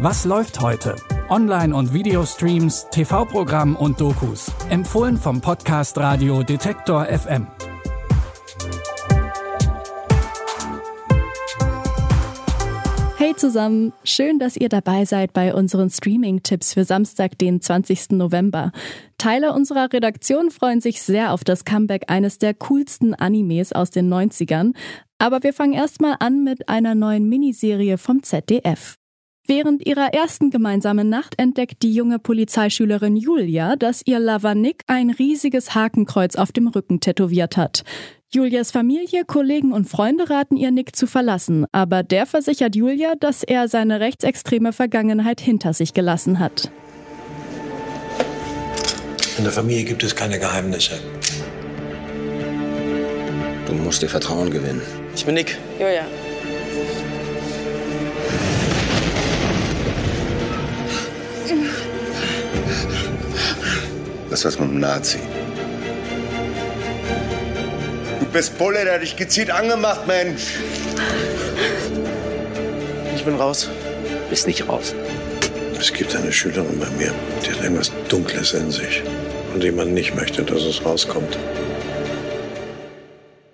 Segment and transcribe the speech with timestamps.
[0.00, 0.94] Was läuft heute?
[1.28, 4.52] Online- und Videostreams, TV-Programm und Dokus.
[4.70, 7.48] Empfohlen vom Podcast Radio Detektor FM.
[13.16, 18.10] Hey zusammen, schön, dass ihr dabei seid bei unseren Streaming-Tipps für Samstag, den 20.
[18.10, 18.70] November.
[19.18, 24.08] Teile unserer Redaktion freuen sich sehr auf das Comeback eines der coolsten Animes aus den
[24.14, 24.74] 90ern.
[25.18, 28.97] Aber wir fangen erstmal an mit einer neuen Miniserie vom ZDF.
[29.50, 35.08] Während ihrer ersten gemeinsamen Nacht entdeckt die junge Polizeischülerin Julia, dass ihr Lover Nick ein
[35.08, 37.82] riesiges Hakenkreuz auf dem Rücken tätowiert hat.
[38.28, 43.42] Julias Familie, Kollegen und Freunde raten ihr, Nick zu verlassen, aber der versichert Julia, dass
[43.42, 46.70] er seine rechtsextreme Vergangenheit hinter sich gelassen hat.
[49.38, 51.00] In der Familie gibt es keine Geheimnisse.
[53.64, 54.82] Du musst ihr Vertrauen gewinnen.
[55.14, 55.56] Ich bin Nick.
[55.78, 56.04] Julia.
[64.30, 65.18] Das was mit einem Nazi.
[68.20, 70.58] Du bist Bulle, der hat dich gezielt angemacht, Mensch.
[73.16, 73.70] Ich bin raus.
[74.28, 74.94] Bist nicht raus.
[75.80, 79.02] Es gibt eine Schülerin bei mir, die hat irgendwas Dunkles in sich.
[79.52, 81.38] Von dem man nicht möchte, dass es rauskommt.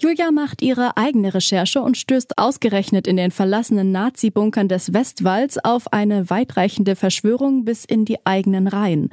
[0.00, 5.92] Julia macht ihre eigene Recherche und stößt ausgerechnet in den verlassenen Nazi-Bunkern des Westwalds auf
[5.92, 9.10] eine weitreichende Verschwörung bis in die eigenen Reihen.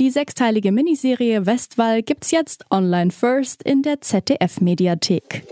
[0.00, 5.42] Die sechsteilige Miniserie Westwall gibt's jetzt online first in der ZDF-Mediathek.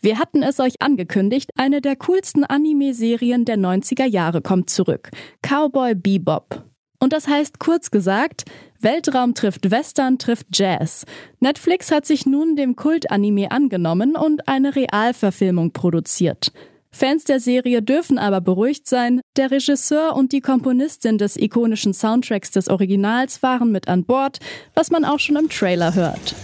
[0.00, 5.10] Wir hatten es euch angekündigt, eine der coolsten Anime-Serien der 90er Jahre kommt zurück.
[5.42, 6.62] Cowboy Bebop.
[7.00, 8.44] Und das heißt kurz gesagt,
[8.78, 11.06] Weltraum trifft Western trifft Jazz.
[11.40, 16.52] Netflix hat sich nun dem Kult-Anime angenommen und eine Realverfilmung produziert.
[16.92, 22.50] Fans der Serie dürfen aber beruhigt sein, der Regisseur und die Komponistin des ikonischen Soundtracks
[22.50, 24.38] des Originals waren mit an Bord,
[24.74, 26.34] was man auch schon im Trailer hört.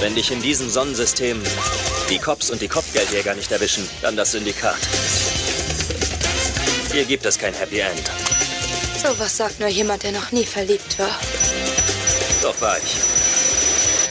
[0.00, 1.40] Wenn dich in diesem Sonnensystem
[2.10, 4.76] die Cops und die Kopfgeldjäger nicht erwischen, dann das Syndikat.
[6.92, 8.23] Hier gibt es kein Happy End.
[9.04, 11.20] So was sagt nur jemand, der noch nie verliebt war.
[12.42, 14.10] Doch war ich.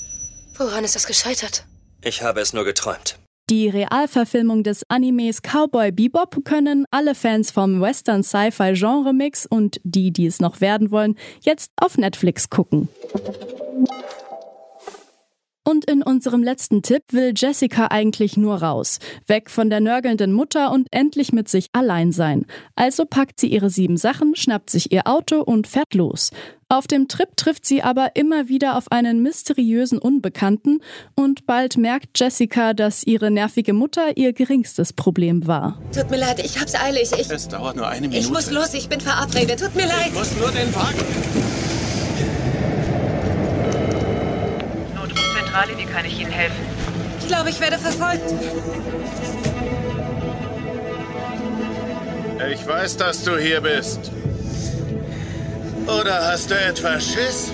[0.55, 1.65] Woran ist das gescheitert?
[2.03, 3.17] Ich habe es nur geträumt.
[3.49, 9.81] Die Realverfilmung des Animes Cowboy Bebop können alle Fans vom Western Sci-Fi Genre Mix und
[9.83, 12.87] die, die es noch werden wollen, jetzt auf Netflix gucken.
[15.65, 18.99] Und in unserem letzten Tipp will Jessica eigentlich nur raus.
[19.27, 22.45] Weg von der nörgelnden Mutter und endlich mit sich allein sein.
[22.75, 26.31] Also packt sie ihre sieben Sachen, schnappt sich ihr Auto und fährt los.
[26.67, 30.81] Auf dem Trip trifft sie aber immer wieder auf einen mysteriösen Unbekannten
[31.15, 35.79] und bald merkt Jessica, dass ihre nervige Mutter ihr geringstes Problem war.
[35.95, 37.11] Tut mir leid, ich hab's eilig.
[37.17, 38.17] Ich, Es dauert nur eine Minute.
[38.19, 39.59] ich muss los, ich bin verabredet.
[39.59, 40.07] Tut mir leid.
[40.07, 41.42] Ich muss nur den Wagen.
[45.53, 46.65] Notrufzentrale, wie kann ich Ihnen helfen?
[47.19, 48.33] Ich glaube, ich werde verfolgt.
[52.51, 54.11] Ich weiß, dass du hier bist.
[55.85, 57.51] Oder hast du etwa Schiss?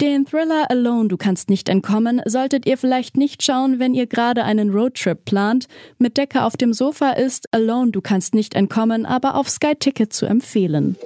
[0.00, 4.44] Den Thriller Alone, du kannst nicht entkommen, solltet ihr vielleicht nicht schauen, wenn ihr gerade
[4.44, 5.68] einen Roadtrip plant.
[5.98, 10.12] Mit Decke auf dem Sofa ist Alone, du kannst nicht entkommen, aber auf Sky Ticket
[10.12, 10.96] zu empfehlen.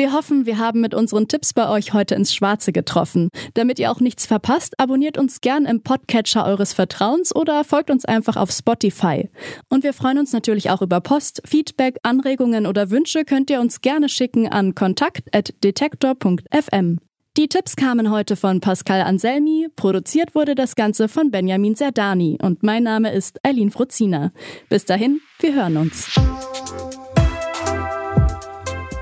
[0.00, 3.28] Wir hoffen, wir haben mit unseren Tipps bei euch heute ins Schwarze getroffen.
[3.52, 8.06] Damit ihr auch nichts verpasst, abonniert uns gern im Podcatcher eures Vertrauens oder folgt uns
[8.06, 9.28] einfach auf Spotify.
[9.68, 13.82] Und wir freuen uns natürlich auch über Post, Feedback, Anregungen oder Wünsche könnt ihr uns
[13.82, 16.98] gerne schicken an kontakt.detektor.fm.
[17.36, 22.62] Die Tipps kamen heute von Pascal Anselmi, produziert wurde das Ganze von Benjamin Serdani und
[22.62, 24.32] mein Name ist Eileen Fruzina.
[24.70, 26.18] Bis dahin, wir hören uns.